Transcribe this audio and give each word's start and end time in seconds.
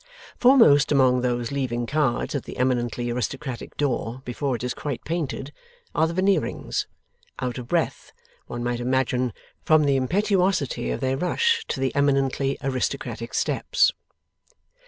Foremost 0.39 0.91
among 0.91 1.21
those 1.21 1.51
leaving 1.51 1.85
cards 1.85 2.33
at 2.33 2.45
the 2.45 2.57
eminently 2.57 3.11
aristocratic 3.11 3.77
door 3.77 4.23
before 4.25 4.55
it 4.55 4.63
is 4.63 4.73
quite 4.73 5.05
painted, 5.05 5.53
are 5.93 6.07
the 6.07 6.13
Veneerings: 6.15 6.87
out 7.39 7.59
of 7.59 7.67
breath, 7.67 8.11
one 8.47 8.63
might 8.63 8.79
imagine, 8.79 9.31
from 9.63 9.83
the 9.83 9.97
impetuosity 9.97 10.89
of 10.89 11.01
their 11.01 11.17
rush 11.17 11.63
to 11.67 11.79
the 11.79 11.93
eminently 11.93 12.57
aristocratic 12.63 13.35
steps. 13.35 13.91